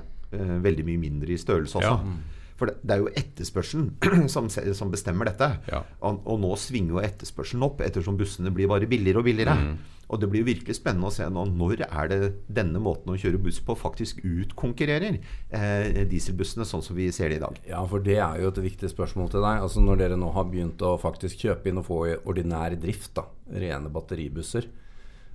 uh, 0.00 0.56
veldig 0.64 0.86
mye 0.88 1.04
mindre 1.06 1.36
i 1.36 1.40
størrelse 1.40 1.78
også. 1.78 1.92
Ja. 1.92 2.33
For 2.58 2.70
det, 2.70 2.76
det 2.86 2.94
er 2.94 3.02
jo 3.02 3.10
etterspørselen 3.18 4.28
som, 4.34 4.50
som 4.50 4.92
bestemmer 4.92 5.30
dette. 5.30 5.50
Ja. 5.70 5.82
Og, 6.06 6.22
og 6.22 6.38
nå 6.44 6.52
svinger 6.60 6.96
jo 6.96 7.02
etterspørselen 7.02 7.66
opp 7.66 7.82
ettersom 7.84 8.18
bussene 8.20 8.52
blir 8.54 8.70
bare 8.70 8.88
billigere 8.90 9.22
og 9.22 9.28
billigere. 9.28 9.56
Mm. 9.58 9.74
Og 10.12 10.20
det 10.20 10.28
blir 10.30 10.42
jo 10.42 10.50
virkelig 10.50 10.76
spennende 10.76 11.08
å 11.08 11.14
se 11.14 11.26
nå 11.32 11.46
når 11.48 11.84
er 11.86 12.10
det 12.10 12.18
denne 12.52 12.80
måten 12.82 13.12
å 13.12 13.16
kjøre 13.18 13.40
buss 13.42 13.60
på 13.64 13.76
faktisk 13.78 14.20
utkonkurrerer 14.20 15.16
eh, 15.16 16.02
dieselbussene 16.10 16.66
sånn 16.68 16.84
som 16.84 16.98
vi 16.98 17.08
ser 17.14 17.32
det 17.32 17.40
i 17.40 17.44
dag. 17.44 17.58
Ja, 17.68 17.80
for 17.88 18.04
det 18.04 18.18
er 18.20 18.42
jo 18.42 18.52
et 18.52 18.62
viktig 18.66 18.90
spørsmål 18.92 19.32
til 19.32 19.44
deg. 19.44 19.64
Altså 19.64 19.84
Når 19.84 20.02
dere 20.02 20.20
nå 20.20 20.30
har 20.36 20.48
begynt 20.50 20.84
å 20.84 20.94
faktisk 21.00 21.46
kjøpe 21.46 21.70
inn 21.70 21.80
og 21.80 21.88
få 21.88 22.00
i 22.10 22.16
ordinær 22.20 22.76
drift, 22.80 23.14
da, 23.16 23.26
rene 23.64 23.92
batteribusser. 23.92 24.68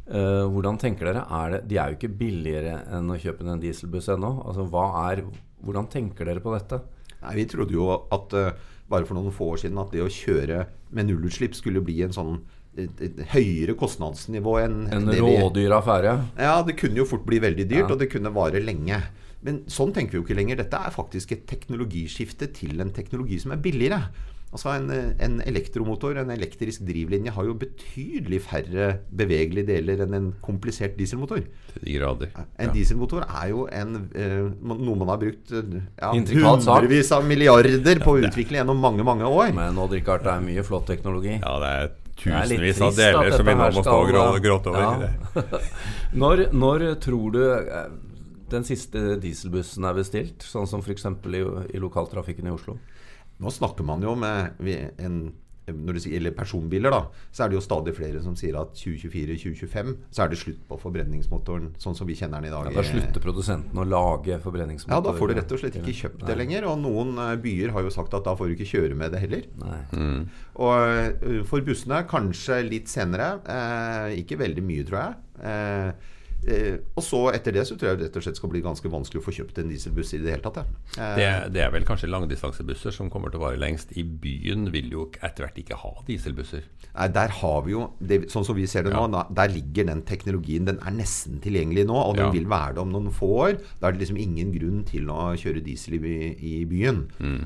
Uh, 0.09 0.47
hvordan 0.49 0.79
tenker 0.81 1.05
dere? 1.05 1.25
Er 1.37 1.51
det, 1.53 1.59
de 1.69 1.77
er 1.77 1.91
jo 1.91 1.99
ikke 1.99 2.15
billigere 2.21 2.79
enn 2.97 3.11
å 3.13 3.17
kjøpe 3.21 3.45
en 3.45 3.61
dieselbuss 3.61 4.09
ennå. 4.15 4.31
Altså, 4.45 4.65
hva 4.69 4.85
er, 5.09 5.21
hvordan 5.65 5.89
tenker 5.91 6.29
dere 6.29 6.41
på 6.41 6.53
dette? 6.55 6.79
Nei, 7.21 7.35
Vi 7.35 7.45
trodde 7.51 7.75
jo 7.75 7.89
at 8.11 8.33
eh, 8.33 8.51
bare 8.89 9.05
for 9.05 9.17
noen 9.17 9.33
få 9.35 9.51
år 9.53 9.61
siden 9.63 9.77
at 9.81 9.91
det 9.93 10.01
å 10.05 10.09
kjøre 10.09 10.63
med 10.95 11.09
nullutslipp 11.09 11.53
skulle 11.57 11.81
bli 11.85 11.99
en 12.05 12.15
sånn 12.15 12.39
et, 12.79 13.01
et 13.03 13.17
høyere 13.33 13.73
kostnadsnivå 13.75 14.53
enn 14.63 14.77
En 14.93 15.09
rådyr 15.11 15.73
affære? 15.75 16.13
Ja, 16.39 16.61
det 16.63 16.77
kunne 16.79 17.01
jo 17.01 17.05
fort 17.09 17.25
bli 17.27 17.41
veldig 17.43 17.65
dyrt, 17.67 17.87
Ja. 17.87 17.91
og 17.91 17.99
det 17.99 18.07
kunne 18.13 18.31
vare 18.33 18.61
lenge. 18.63 19.01
Men 19.43 19.61
sånn 19.71 19.91
tenker 19.95 20.15
vi 20.15 20.19
jo 20.21 20.25
ikke 20.25 20.37
lenger. 20.37 20.59
Dette 20.61 20.77
er 20.77 20.91
faktisk 20.95 21.31
et 21.35 21.45
teknologiskifte 21.47 22.47
til 22.55 22.79
en 22.83 22.91
teknologi 22.95 23.39
som 23.39 23.51
er 23.55 23.61
billigere. 23.63 24.01
Altså 24.49 24.71
En, 24.73 24.89
en 25.21 25.35
elektromotor, 25.45 26.17
en 26.17 26.31
elektrisk 26.33 26.81
drivlinje, 26.87 27.29
har 27.35 27.45
jo 27.45 27.53
betydelig 27.61 28.39
færre 28.47 28.87
bevegelige 29.13 29.67
deler 29.67 30.01
enn 30.05 30.15
en 30.17 30.29
komplisert 30.41 30.95
dieselmotor. 30.97 31.43
Til 31.75 31.85
de 31.85 31.97
grader. 31.99 32.31
En 32.57 32.73
dieselmotor 32.73 33.27
er 33.27 33.51
jo 33.51 33.67
en, 33.69 34.09
eh, 34.17 34.49
noe 34.71 34.97
man 34.97 35.13
har 35.13 35.21
brukt 35.21 35.53
eh, 35.53 35.77
ja, 36.01 36.11
hundrevis 36.15 37.13
av 37.13 37.29
milliarder 37.29 38.01
på 38.01 38.17
å 38.17 38.25
utvikle 38.25 38.63
gjennom 38.63 38.81
mange, 38.81 39.05
mange 39.05 39.29
år. 39.29 39.53
Men 39.53 39.77
Odd 39.77 39.93
Rikard, 39.99 40.25
det 40.25 40.33
er 40.33 40.45
mye 40.49 40.65
flott 40.65 40.89
teknologi. 40.89 41.37
Ja, 41.37 41.55
det 41.61 41.73
er 41.77 41.95
tusenvis 42.19 42.81
av 42.83 42.97
deler 42.97 43.31
som 43.37 43.45
vi 43.45 43.55
nå 43.55 43.71
må 43.77 43.83
stå 43.85 43.97
og 44.01 44.43
gråte 44.43 44.73
over. 44.73 45.09
Ja. 45.37 45.63
når, 46.25 46.47
når 46.57 46.87
tror 47.05 47.35
du 47.37 47.43
eh, 47.53 47.83
den 48.49 48.65
siste 48.65 49.19
dieselbussen 49.21 49.85
er 49.85 49.97
bestilt, 49.97 50.41
sånn 50.41 50.65
som 50.69 50.81
f.eks. 50.81 51.05
I, 51.05 51.43
i 51.77 51.81
lokaltrafikken 51.81 52.49
i 52.49 52.57
Oslo? 52.57 52.79
Nå 53.39 53.53
snakker 53.55 53.87
man 53.87 54.03
jo 54.03 54.15
med 54.19 54.59
en 54.99 55.21
når 55.69 55.97
det 55.97 56.11
gjelder 56.11 56.35
personbiler, 56.37 56.93
da, 56.93 56.99
så 57.31 57.43
er 57.43 57.51
det 57.51 57.57
jo 57.59 57.63
stadig 57.63 57.93
flere 57.97 58.21
som 58.23 58.35
sier 58.39 58.57
at 58.59 58.75
2024-2025 58.79 59.91
så 60.09 60.23
er 60.23 60.31
det 60.31 60.39
slutt 60.41 60.61
på 60.69 60.79
forbrenningsmotoren 60.81 61.71
sånn 61.81 61.97
som 61.97 62.09
vi 62.09 62.17
kjenner 62.19 62.41
den 62.41 62.49
i 62.49 62.53
dag. 62.53 62.69
Ja, 62.71 62.79
Da 62.79 62.85
slutter 62.87 63.23
produsenten 63.23 63.81
å 63.81 63.87
lage 63.87 64.39
forbrenningsmotor? 64.43 64.97
Ja, 64.97 65.05
da 65.05 65.15
får 65.17 65.31
du 65.31 65.37
rett 65.39 65.55
og 65.55 65.61
slett 65.61 65.79
ikke 65.81 65.97
kjøpt 66.01 66.25
det 66.29 66.37
lenger. 66.39 66.69
Og 66.71 66.79
noen 66.83 67.15
eh, 67.21 67.33
byer 67.41 67.73
har 67.75 67.85
jo 67.85 67.93
sagt 67.93 68.15
at 68.17 68.27
da 68.27 68.35
får 68.39 68.49
du 68.49 68.57
ikke 68.57 68.69
kjøre 68.73 68.99
med 68.99 69.13
det 69.15 69.23
heller. 69.25 69.49
Mm. 69.93 70.21
Og 70.65 70.75
eh, 70.77 71.41
for 71.49 71.65
bussene 71.65 72.03
kanskje 72.09 72.61
litt 72.67 72.91
senere. 72.91 73.35
Eh, 73.45 74.21
ikke 74.23 74.39
veldig 74.41 74.65
mye, 74.65 74.87
tror 74.87 75.03
jeg. 75.03 75.19
Eh, 75.49 76.15
Eh, 76.47 76.77
og 76.95 77.03
så 77.03 77.19
etter 77.33 77.53
det 77.55 77.65
så 77.67 77.75
tror 77.75 77.91
jeg 77.91 77.99
det 77.99 78.07
rett 78.07 78.17
og 78.21 78.23
slett 78.23 78.39
skal 78.39 78.51
bli 78.53 78.61
ganske 78.63 78.91
vanskelig 78.91 79.19
å 79.19 79.25
få 79.25 79.33
kjøpt 79.35 79.59
en 79.59 79.71
dieselbuss 79.71 80.13
i 80.15 80.21
det 80.23 80.31
hele 80.33 80.43
tatt. 80.45 80.61
Eh, 80.95 81.15
det, 81.19 81.27
det, 81.55 81.63
er 81.65 81.73
vel 81.73 81.87
kanskje 81.87 82.09
langdistansebusser 82.11 82.95
som 82.95 83.11
kommer 83.11 83.33
til 83.33 83.41
å 83.41 83.45
vare 83.47 83.59
lengst. 83.59 83.91
I 83.99 84.05
byen 84.07 84.69
vil 84.73 84.87
jo 84.95 85.09
etter 85.19 85.45
hvert 85.45 85.59
ikke 85.59 85.79
ha 85.81 85.93
dieselbusser. 86.07 86.65
Nei, 86.93 87.09
der 87.15 87.35
har 87.41 87.61
vi 87.67 87.75
jo, 87.75 87.85
det, 87.99 88.21
sånn 88.31 88.47
som 88.47 88.57
vi 88.57 88.67
ser 88.71 88.87
det 88.87 88.95
nå, 88.95 89.05
ja. 89.11 89.25
der 89.41 89.53
ligger 89.53 89.89
den 89.91 90.05
teknologien. 90.07 90.67
Den 90.69 90.79
er 90.79 90.95
nesten 90.95 91.43
tilgjengelig 91.43 91.87
nå, 91.89 91.99
og 91.99 92.17
den 92.17 92.29
ja. 92.29 92.33
vil 92.35 92.49
være 92.51 92.77
det 92.77 92.85
om 92.85 92.95
noen 92.95 93.13
få 93.15 93.31
år. 93.49 93.59
Da 93.79 93.89
er 93.89 93.97
det 93.97 94.05
liksom 94.05 94.21
ingen 94.23 94.55
grunn 94.55 94.83
til 94.87 95.11
å 95.11 95.31
kjøre 95.39 95.65
diesel 95.65 95.99
i, 95.99 96.19
i 96.39 96.55
byen. 96.69 97.05
Mm. 97.19 97.41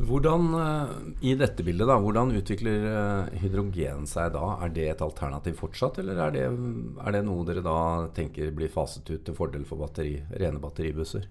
Hvordan, 0.00 0.54
eh, 0.56 0.92
I 1.28 1.34
dette 1.36 1.64
bildet, 1.64 1.88
da, 1.88 1.98
hvordan 2.00 2.32
utvikler 2.38 2.86
eh, 2.88 3.40
hydrogen 3.42 4.06
seg 4.08 4.32
da? 4.32 4.54
Er 4.64 4.72
det 4.72 4.86
et 4.88 5.02
alternativ 5.04 5.58
fortsatt, 5.60 6.00
eller 6.00 6.20
er 6.24 6.32
det, 6.36 6.44
er 6.48 7.16
det 7.16 7.20
noe 7.26 7.44
dere 7.48 7.64
da 7.64 7.76
tenker 8.16 8.54
blir 8.56 8.72
faset 8.72 9.04
ut 9.10 9.26
til 9.26 9.36
fordel 9.36 9.66
for 9.68 9.82
batteri, 9.82 10.16
rene 10.40 10.62
batteribusser? 10.62 11.26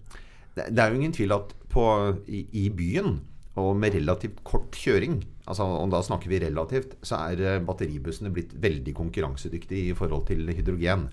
Det, 0.53 0.67
det, 0.69 0.83
er 0.83 0.91
jo 0.91 0.99
ingen 0.99 1.15
tvil 1.15 1.33
at 1.33 1.55
på, 1.73 1.83
i, 2.29 2.43
i, 2.61 2.67
byen, 2.69 3.17
og 3.59 3.73
med 3.79 3.97
relativt 3.97 4.43
kort 4.45 4.77
kjøring, 4.77 5.17
altså, 5.49 5.65
og 5.65 5.89
da 5.95 6.03
snakker 6.05 6.29
vi 6.29 6.43
relativt, 6.45 6.93
så 7.01 7.23
er 7.31 7.41
eh, 7.41 7.59
batteribussene 7.65 8.33
blitt 8.35 8.53
veldig 8.53 8.93
konkurransedyktige 9.01 9.89
i 9.89 9.97
forhold 9.97 10.27
til 10.29 10.45
hydrogen. 10.53 11.09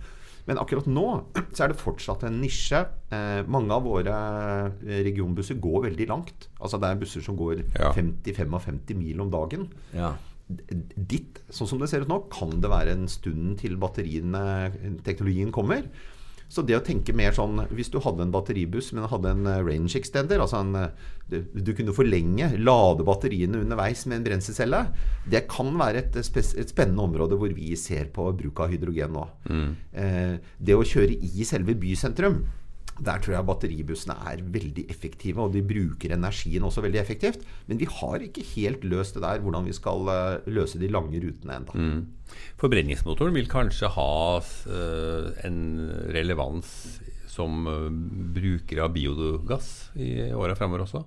Men 0.47 0.61
akkurat 0.63 0.87
nå 0.91 1.07
så 1.55 1.67
er 1.67 1.73
det 1.73 1.81
fortsatt 1.81 2.25
en 2.27 2.39
nisje. 2.43 2.85
Eh, 3.15 3.43
mange 3.51 3.75
av 3.75 3.87
våre 3.87 4.15
eh, 4.87 5.03
regionbusser 5.07 5.61
går 5.63 5.89
veldig 5.91 6.09
langt. 6.13 6.49
Altså 6.61 6.81
Det 6.83 6.91
er 6.91 7.03
busser 7.03 7.27
som 7.27 7.39
går 7.39 7.65
ja. 7.67 7.93
50-55 7.97 8.97
mil 8.99 9.23
om 9.25 9.33
dagen. 9.35 9.69
Ja. 9.97 10.15
Ditt, 10.47 11.41
sånn 11.51 11.71
som 11.73 11.81
det 11.83 11.91
ser 11.91 12.05
ut 12.07 12.11
nå, 12.11 12.21
kan 12.31 12.53
det 12.63 12.71
være 12.71 12.95
en 12.95 13.09
stund 13.11 13.57
til 13.63 13.75
batteriene, 13.83 14.45
teknologien 15.07 15.51
kommer. 15.55 15.89
Så 16.49 16.63
det 16.63 16.77
å 16.79 16.85
tenke 16.85 17.15
mer 17.17 17.35
sånn 17.35 17.59
Hvis 17.75 17.91
du 17.91 17.99
hadde 18.03 18.23
en 18.23 18.33
batteribuss, 18.35 18.93
men 18.95 19.09
hadde 19.11 19.33
en 19.35 19.49
eh, 19.51 19.63
range 19.67 19.97
extender 19.99 20.43
altså 20.43 20.61
en, 20.63 20.75
eh, 20.79 21.09
du, 21.27 21.41
du, 21.59 21.73
kunne 21.75 21.95
forlenge, 21.97 22.53
lade 22.61 23.07
batteriene 23.07 23.65
underveis 23.65 24.05
med 24.07 24.21
en 24.21 24.27
brenselcelle, 24.29 24.83
det 25.27 25.47
kan 25.51 25.73
være 25.79 26.05
et, 26.05 26.21
et, 26.23 26.71
spennende 26.71 27.03
område 27.03 27.39
hvor 27.41 27.51
vi 27.57 27.73
ser 27.81 28.13
på 28.15 28.29
bruk 28.39 28.63
av 28.63 28.71
hydrogen 28.71 29.17
nå. 29.17 29.25
Mm. 29.51 29.73
Eh, 29.99 30.53
det 30.63 30.79
å 30.79 30.87
kjøre 30.87 31.19
i 31.19 31.49
selve 31.49 31.75
bysentrum 31.81 32.45
der 32.99 33.23
tror 33.23 33.37
jeg 33.37 33.49
batteribussene 33.49 34.17
er 34.31 34.43
veldig 34.55 34.87
effektive, 34.93 35.45
og 35.45 35.55
de 35.55 35.65
bruker 35.67 36.15
energien 36.17 36.65
også 36.67 36.85
veldig 36.85 37.01
effektivt. 37.03 37.43
Men 37.69 37.81
vi 37.81 37.89
har 37.91 38.25
ikke 38.25 38.45
helt 38.55 38.87
løst 38.89 39.19
det 39.19 39.25
der, 39.25 39.43
hvordan 39.45 39.67
vi 39.69 39.75
skal 39.77 40.09
uh, 40.09 40.47
løse 40.49 40.81
de 40.81 40.91
lange 40.93 41.21
rutene 41.23 41.59
ennå. 41.61 41.77
Mm. 41.77 42.07
Forbrenningsmotoren 42.61 43.37
vil 43.37 43.51
kanskje 43.51 43.93
ha 43.97 44.15
uh, 44.41 45.29
en 45.47 45.61
relevans 46.17 46.73
som 47.37 47.67
brukere 47.67 48.35
bruker 48.37 48.81
av 48.85 48.95
biogass 48.95 49.69
i 50.01 50.33
åra 50.33 50.57
fremover 50.57 50.87
også? 50.87 51.03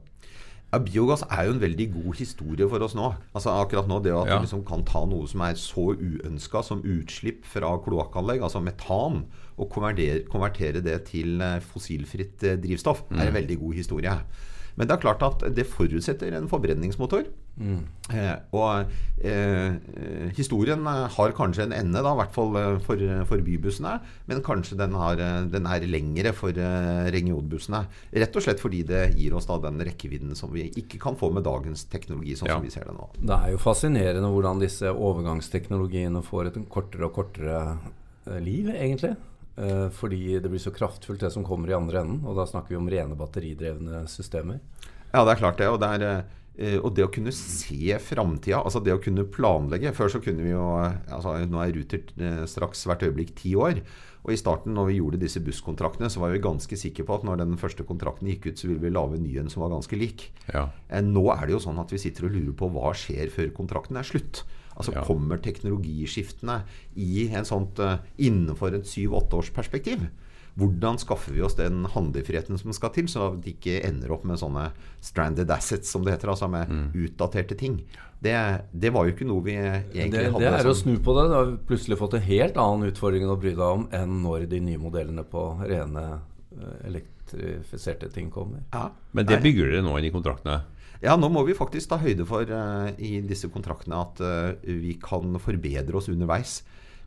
Biogass 0.69 1.23
er 1.33 1.47
jo 1.47 1.55
en 1.55 1.61
veldig 1.63 1.87
god 1.95 2.17
historie 2.19 2.67
for 2.69 2.85
oss 2.85 2.93
nå. 2.97 3.07
Altså 3.33 3.55
akkurat 3.57 3.87
nå 3.89 3.97
Det 4.05 4.13
at 4.13 4.29
ja. 4.29 4.37
du 4.37 4.45
liksom 4.45 4.61
kan 4.67 4.83
ta 4.85 5.01
noe 5.09 5.25
som 5.29 5.41
er 5.41 5.57
så 5.57 5.87
uønska 5.97 6.61
som 6.65 6.83
utslipp 6.85 7.47
fra 7.49 7.71
kloakkanlegg, 7.81 8.43
altså 8.45 8.61
metan, 8.61 9.23
og 9.57 9.71
konvertere, 9.73 10.21
konvertere 10.29 10.83
det 10.85 10.99
til 11.09 11.41
eh, 11.41 11.57
fossilfritt 11.65 12.45
eh, 12.45 12.59
drivstoff, 12.61 13.01
mm. 13.09 13.17
er 13.17 13.25
en 13.25 13.33
mm. 13.33 13.39
veldig 13.41 13.57
god 13.63 13.79
historie. 13.81 14.13
Men 14.79 14.87
det 14.87 14.95
er 14.95 15.03
klart 15.03 15.23
at 15.27 15.43
det 15.51 15.67
forutsetter 15.67 16.31
en 16.37 16.47
forbrenningsmotor. 16.47 17.25
Mm. 17.59 17.81
Eh, 18.15 18.35
og 18.55 18.87
eh, 19.27 19.73
historien 20.37 20.85
har 20.87 21.33
kanskje 21.35 21.65
en 21.65 21.75
ende, 21.75 21.99
da, 21.99 22.13
i 22.15 22.19
hvert 22.21 22.31
fall 22.31 22.55
eh, 22.55 22.77
for, 22.85 23.03
for 23.27 23.43
bybussene. 23.43 23.97
Men 24.31 24.39
kanskje 24.45 24.79
den, 24.79 24.95
har, 24.95 25.19
den 25.51 25.67
er 25.67 25.87
lengre 25.89 26.31
for 26.37 26.55
eh, 26.55 27.09
regionbussene. 27.11 27.83
Rett 28.23 28.39
og 28.39 28.45
slett 28.45 28.63
fordi 28.63 28.85
det 28.87 29.03
gir 29.19 29.35
oss 29.35 29.49
da 29.49 29.59
den 29.67 29.83
rekkevidden 29.83 30.31
som 30.39 30.55
vi 30.55 30.69
ikke 30.79 31.01
kan 31.03 31.19
få 31.19 31.33
med 31.35 31.43
dagens 31.47 31.83
teknologi. 31.91 32.37
sånn 32.39 32.53
ja. 32.53 32.55
som 32.55 32.63
vi 32.63 32.71
ser 32.71 32.87
Det 32.87 32.95
nå. 32.95 33.09
Det 33.19 33.35
er 33.35 33.55
jo 33.57 33.59
fascinerende 33.59 34.31
hvordan 34.31 34.63
disse 34.63 34.95
overgangsteknologiene 34.95 36.23
får 36.23 36.53
et 36.53 36.61
kortere 36.71 37.09
og 37.09 37.19
kortere 37.19 38.39
liv, 38.39 38.71
egentlig. 38.71 39.17
Eh, 39.59 39.89
fordi 39.91 40.39
det 40.39 40.49
blir 40.49 40.61
så 40.61 40.71
kraftfullt, 40.71 41.19
det 41.19 41.31
som 41.31 41.45
kommer 41.45 41.69
i 41.69 41.77
andre 41.77 42.03
enden. 42.03 42.23
Og 42.25 42.37
da 42.37 42.47
snakker 42.47 42.75
vi 42.75 42.79
om 42.79 42.89
rene 42.89 43.17
batteridrevne 43.19 44.05
systemer. 44.11 44.61
Ja, 45.11 45.25
det 45.25 45.33
er 45.33 45.41
klart 45.41 45.59
det. 45.59 45.67
Og 45.67 45.79
det, 45.81 45.89
er, 45.97 46.21
eh, 46.55 46.77
og 46.79 46.93
det 46.95 47.07
å 47.07 47.11
kunne 47.11 47.33
se 47.35 47.97
framtida, 48.03 48.61
altså 48.61 48.79
det 48.83 48.95
å 48.95 49.01
kunne 49.03 49.27
planlegge 49.27 49.91
Før 49.97 50.13
så 50.15 50.21
kunne 50.23 50.45
vi 50.45 50.53
jo 50.53 50.67
altså 50.79 51.35
Nå 51.49 51.63
er 51.63 51.73
Ruter 51.75 52.05
eh, 52.21 52.45
straks 52.47 52.85
hvert 52.87 53.03
øyeblikk 53.03 53.35
ti 53.41 53.55
år. 53.59 53.81
Og 54.23 54.33
i 54.35 54.39
starten 54.39 54.75
når 54.75 54.89
vi 54.89 54.97
gjorde 54.99 55.19
disse 55.19 55.41
busskontraktene, 55.43 56.09
så 56.11 56.21
var 56.21 56.31
vi 56.31 56.43
ganske 56.43 56.79
sikre 56.79 57.05
på 57.07 57.15
at 57.17 57.27
når 57.27 57.39
den 57.39 57.59
første 57.59 57.85
kontrakten 57.87 58.27
gikk 58.27 58.49
ut, 58.49 58.59
så 58.59 58.67
ville 58.67 58.83
vi 58.83 58.91
lage 58.91 59.15
en 59.15 59.23
ny 59.23 59.37
en 59.39 59.51
som 59.51 59.63
var 59.63 59.71
ganske 59.71 59.95
lik. 59.95 60.27
Ja. 60.51 60.67
Nå 61.03 61.23
er 61.35 61.47
det 61.47 61.55
jo 61.55 61.61
sånn 61.63 61.79
at 61.79 61.91
vi 61.91 62.01
sitter 62.03 62.27
og 62.27 62.35
lurer 62.35 62.55
på 62.59 62.67
hva 62.75 62.91
skjer 62.91 63.31
før 63.31 63.53
kontrakten 63.55 63.99
er 63.99 64.07
slutt. 64.07 64.43
Altså 64.79 64.95
ja. 64.95 65.03
Kommer 65.03 65.41
teknologiskiftene 65.43 66.61
i 66.95 67.27
en 67.35 67.47
sånt, 67.47 67.81
uh, 67.83 67.99
innenfor 68.15 68.77
et 68.77 68.87
syv-åtte 68.87 69.41
års 69.41 69.53
perspektiv? 69.55 70.07
Hvordan 70.59 70.97
skaffer 70.99 71.35
vi 71.35 71.43
oss 71.45 71.55
den 71.55 71.85
handlefriheten 71.87 72.57
som 72.59 72.73
skal 72.75 72.91
til, 72.95 73.07
så 73.11 73.31
det 73.39 73.57
ikke 73.57 73.79
ender 73.87 74.11
opp 74.11 74.25
med 74.27 74.39
sånne 74.41 74.69
stranded 75.03 75.51
assets, 75.55 75.91
som 75.91 76.03
det 76.03 76.17
heter, 76.17 76.31
altså 76.33 76.49
med 76.51 76.71
mm. 76.71 76.87
utdaterte 77.05 77.55
ting. 77.59 77.77
Det, 78.19 78.35
det, 78.71 78.91
var 78.91 79.07
jo 79.07 79.13
ikke 79.13 79.27
noe 79.29 79.43
vi 79.45 79.55
egentlig 79.55 80.09
det, 80.17 80.31
hadde. 80.33 80.43
Det 80.43 80.57
er 80.57 80.71
å 80.71 80.75
snu 80.75 80.97
på 81.03 81.15
det. 81.15 81.27
Du 81.29 81.35
har 81.37 81.53
plutselig 81.69 81.99
fått 82.01 82.17
en 82.19 82.25
helt 82.25 82.59
annen 82.59 82.91
utfordring 82.91 83.29
å 83.31 83.37
bry 83.39 83.53
deg 83.53 83.63
om 83.67 83.85
enn 83.95 84.17
når 84.25 84.49
de 84.51 84.59
nye 84.65 84.81
modellene 84.81 85.23
på 85.27 85.45
rene 85.61 86.03
eh, 86.09 86.73
elektrifiserte 86.89 88.11
ting 88.11 88.27
kommer. 88.33 88.65
Ja. 88.73 88.89
Men 89.15 89.29
det 89.29 89.39
bygger 89.45 89.71
dere 89.71 89.85
nå 89.85 89.95
inn 89.99 90.09
i 90.09 90.13
kontraktene? 90.13 90.59
Ja, 91.03 91.15
nå 91.15 91.29
må 91.31 91.45
vi 91.47 91.55
faktisk 91.55 91.93
ta 91.93 91.99
høyde 92.01 92.25
for 92.27 92.49
uh, 92.51 92.89
i 92.99 93.19
disse 93.23 93.47
kontraktene 93.51 94.01
at 94.03 94.19
uh, 94.19 94.51
vi 94.67 94.97
kan 94.99 95.37
forbedre 95.39 95.95
oss 95.99 96.11
underveis. 96.11 96.59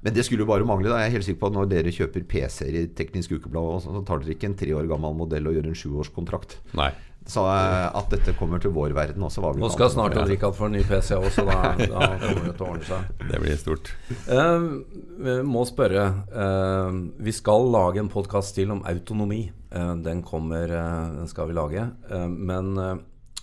Men 0.03 0.17
det 0.17 0.25
skulle 0.27 0.43
jo 0.43 0.51
bare 0.51 0.67
mangle. 0.67 0.91
da 0.91 0.99
Jeg 1.03 1.13
er 1.13 1.17
helt 1.19 1.27
sikker 1.29 1.41
på 1.45 1.53
at 1.53 1.55
Når 1.55 1.71
dere 1.71 1.95
kjøper 1.95 2.25
PC-er 2.27 2.79
i 2.81 2.89
Teknisk 2.99 3.37
Ukeblad, 3.37 3.85
så 3.85 4.03
tar 4.03 4.23
dere 4.23 4.35
ikke 4.35 4.49
en 4.51 4.59
tre 4.59 4.75
år 4.75 4.89
gammel 4.91 5.15
modell 5.15 5.47
og 5.47 5.55
gjør 5.55 5.69
en 5.71 5.79
sjuårskontrakt. 5.79 6.59
Nei. 6.79 6.91
Så 7.29 7.45
uh, 7.47 7.87
at 7.95 8.09
dette 8.11 8.35
kommer 8.35 8.59
til 8.59 8.73
vår 8.75 8.97
verden 8.97 9.23
også 9.23 9.53
Nå 9.55 9.69
skal 9.71 9.93
snart 9.93 10.17
Rikard 10.27 10.57
få 10.59 10.67
en 10.67 10.75
ny 10.75 10.81
PC 10.83 11.15
også, 11.15 11.45
da, 11.47 11.77
da 11.79 12.09
kommer 12.19 12.49
det 12.49 12.57
til 12.57 12.65
å 12.67 12.71
ordne 12.73 12.89
seg. 12.89 13.13
Det 13.29 13.41
blir 13.45 13.61
stort. 13.61 13.93
Uh, 14.27 15.45
må 15.47 15.63
spørre. 15.69 16.09
Uh, 16.33 16.99
vi 17.23 17.37
skal 17.37 17.71
lage 17.71 18.03
en 18.03 18.11
podkast 18.11 18.57
til 18.59 18.75
om 18.75 18.83
autonomi. 18.89 19.45
den 19.73 20.21
kommer, 20.27 20.67
den 20.69 21.29
skal 21.31 21.47
vi 21.49 21.55
lage. 21.57 21.87
men 22.11 22.75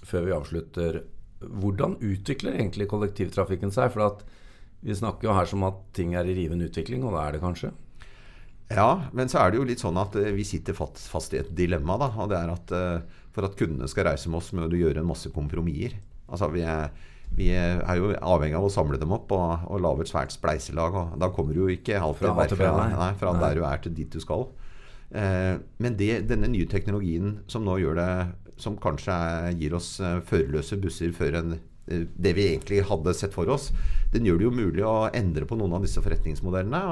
før 0.08 0.28
vi 0.28 0.36
avslutter. 0.36 1.02
Hvordan 1.40 1.98
utvikler 2.04 2.58
egentlig 2.58 2.90
kollektivtrafikken 2.92 3.72
seg? 3.74 3.92
For 3.94 4.06
at 4.08 4.24
vi 4.86 4.96
snakker 4.96 5.30
jo 5.30 5.36
her 5.36 5.50
som 5.50 5.66
at 5.68 5.80
ting 5.96 6.16
er 6.16 6.28
i 6.28 6.36
rivende 6.38 6.70
utvikling, 6.70 7.04
og 7.04 7.16
det 7.16 7.24
er 7.24 7.36
det 7.36 7.44
kanskje? 7.44 7.72
Ja, 8.70 9.10
men 9.18 9.32
så 9.32 9.42
er 9.42 9.52
det 9.52 9.58
jo 9.58 9.66
litt 9.66 9.82
sånn 9.82 9.98
at 9.98 10.14
uh, 10.20 10.30
vi 10.36 10.46
sitter 10.46 10.78
fast, 10.78 11.34
i 11.34 11.42
et 11.42 11.50
dilemma. 11.58 11.98
da, 11.98 12.12
og 12.22 12.30
det 12.30 12.38
er 12.38 12.52
at 12.54 12.74
uh, 12.76 13.24
For 13.34 13.48
at 13.48 13.58
kundene 13.58 13.90
skal 13.90 14.12
reise 14.12 14.30
med 14.30 14.42
oss, 14.42 14.52
må 14.54 14.68
du 14.70 14.78
gjøre 14.78 15.02
en 15.02 15.10
masse 15.10 15.32
kompromisser. 15.34 15.98
Altså, 16.30 16.50
vi 16.54 16.62
er, 16.62 16.94
vi 17.38 17.50
er, 17.56 17.82
jo 17.98 18.12
avhengig 18.14 18.58
av 18.58 18.68
å 18.68 18.72
samle 18.74 19.00
dem 19.02 19.14
opp 19.16 19.32
og, 19.34 19.66
og 19.70 19.82
lage 19.82 20.06
et 20.06 20.12
svært 20.12 20.34
spleiselag. 20.36 20.98
og 20.98 21.20
Da 21.22 21.32
kommer 21.34 21.58
du 21.58 21.64
jo 21.64 21.74
ikke 21.74 21.98
alltid 21.98 22.28
fra, 22.28 22.48
fra, 22.54 22.74
nei, 22.94 23.12
fra 23.18 23.34
nei. 23.34 23.42
der 23.46 23.58
du 23.58 23.66
er 23.66 23.82
til 23.84 23.96
dit 23.98 24.12
du 24.14 24.22
skal. 24.22 24.48
Eh, 25.10 25.56
men 25.82 25.96
det, 25.98 26.28
denne 26.30 26.50
nye 26.52 26.70
teknologien 26.70 27.40
som 27.50 27.66
nå 27.66 27.80
gjør 27.82 27.98
det 27.98 28.12
som 28.62 28.78
kanskje 28.82 29.16
gir 29.60 29.76
oss 29.78 29.98
eh, 30.04 30.20
førerløse 30.30 30.80
busser 30.82 31.12
før 31.16 31.40
en 31.42 31.58
eh, 31.58 32.06
det 32.14 32.36
vi 32.38 32.48
egentlig 32.52 32.84
hadde 32.90 33.16
sett 33.18 33.36
for 33.36 33.50
oss, 33.52 33.70
den 34.14 34.28
gjør 34.28 34.40
det 34.40 34.48
jo 34.50 34.56
mulig 34.60 34.86
å 34.86 35.10
endre 35.16 35.48
på 35.50 35.58
noen 35.60 35.78
av 35.78 35.86
disse 35.86 36.04
forretningsmodellene. 36.06 36.84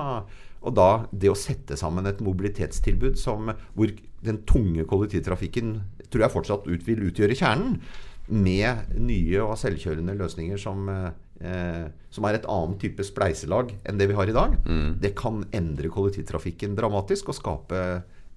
Og 0.68 0.74
da 0.76 0.90
det 1.12 1.32
å 1.32 1.38
sette 1.38 1.78
sammen 1.80 2.10
et 2.10 2.24
mobilitetstilbud 2.26 3.20
som, 3.20 3.52
hvor 3.78 3.94
den 4.26 4.42
tunge 4.50 4.88
kollektivtrafikken 4.90 5.78
tror 6.12 6.26
jeg 6.26 6.34
fortsatt 6.34 6.68
ut, 6.68 6.86
vil 6.88 7.06
utgjøre 7.10 7.38
kjernen, 7.38 7.82
med 8.28 8.98
nye 9.00 9.40
og 9.40 9.56
selvkjørende 9.56 10.18
løsninger 10.20 10.60
som, 10.60 10.90
eh, 10.90 11.86
som 12.12 12.26
er 12.28 12.36
et 12.36 12.48
annet 12.52 12.80
type 12.82 13.06
spleiselag 13.08 13.72
enn 13.88 14.00
det 14.02 14.10
vi 14.10 14.18
har 14.18 14.28
i 14.28 14.36
dag, 14.36 14.58
mm. 14.68 15.00
det 15.00 15.14
kan 15.16 15.46
endre 15.56 15.92
kollektivtrafikken 15.94 16.76
dramatisk 16.76 17.32
og 17.32 17.38
skape 17.38 17.84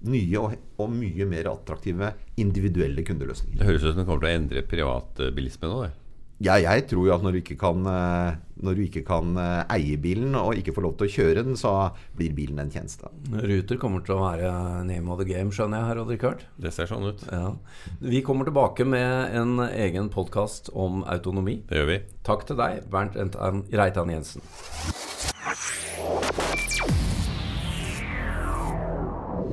nye 0.09 0.41
og, 0.41 0.57
og 0.81 0.93
mye 0.93 1.27
mer 1.29 1.51
attraktive 1.51 2.13
individuelle 2.41 3.05
kundeløsninger. 3.05 3.59
Det 3.59 3.67
høres 3.69 3.83
ut 3.85 3.91
som 3.93 4.01
det 4.01 4.07
kommer 4.07 4.25
til 4.25 4.31
å 4.31 4.37
endre 4.39 4.69
privatbilisme 4.69 5.69
nå. 5.71 5.81
det. 5.85 5.97
Ja, 6.41 6.55
jeg 6.57 6.87
tror 6.89 7.05
jo 7.05 7.13
at 7.13 7.21
når 7.21 7.35
du 7.35 7.39
ikke 7.43 7.55
kan, 7.61 7.83
eh, 7.85 8.37
når 8.65 8.77
du 8.77 8.81
ikke 8.87 9.03
kan 9.05 9.35
eh, 9.37 9.75
eie 9.75 9.97
bilen 10.01 10.33
og 10.39 10.57
ikke 10.57 10.73
får 10.73 10.85
lov 10.87 10.95
til 10.97 11.05
å 11.05 11.13
kjøre 11.15 11.43
den, 11.45 11.57
så 11.59 11.73
blir 12.17 12.33
bilen 12.33 12.57
en 12.63 12.71
tjeneste. 12.73 13.11
Ruter 13.29 13.77
kommer 13.81 14.01
til 14.05 14.15
å 14.15 14.23
være 14.23 14.49
name 14.89 15.13
of 15.13 15.21
the 15.21 15.27
game, 15.29 15.53
skjønner 15.53 15.83
jeg, 15.83 15.89
her, 15.91 16.01
Odd 16.01 16.13
Rikard. 16.15 16.45
Det 16.57 16.73
ser 16.73 16.89
sånn 16.89 17.05
ut. 17.11 17.21
Ja. 17.29 17.51
Vi 18.01 18.23
kommer 18.25 18.49
tilbake 18.49 18.87
med 18.89 19.37
en 19.37 19.61
egen 19.69 20.09
podkast 20.13 20.73
om 20.73 21.05
autonomi. 21.05 21.59
Det 21.69 21.83
gjør 21.83 21.91
vi. 21.93 21.99
Takk 22.25 22.47
til 22.49 22.57
deg, 22.57 22.87
Bernt 22.89 23.21
Reitan 23.69 24.15
Jensen. 24.15 24.41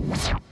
you. 0.09 0.48